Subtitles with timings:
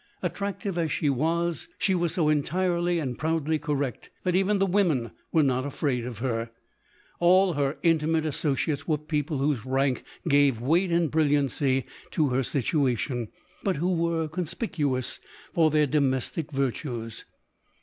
[0.23, 1.51] Attractive as she v.
[1.77, 6.17] she was so entirely and proudly correct, that even the women were not afraid of
[6.17, 6.49] her.
[7.19, 13.27] All her intimate associates were people whose rank gave weight and brilliancy to her situation,
[13.63, 15.19] but who were conspicuous
[15.53, 17.25] for their domestic virtues.